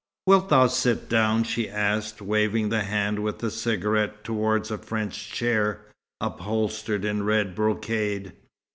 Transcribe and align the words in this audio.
"Wilt 0.25 0.49
thou 0.49 0.65
sit 0.65 1.09
down?" 1.09 1.43
she 1.43 1.69
asked, 1.69 2.23
waving 2.23 2.69
the 2.69 2.81
hand 2.81 3.19
with 3.23 3.37
the 3.37 3.51
cigarette 3.51 4.23
towards 4.23 4.71
a 4.71 4.79
French 4.79 5.29
chair, 5.31 5.81
upholstered 6.19 7.05
in 7.05 7.21
red 7.21 7.53
brocade. 7.53 8.33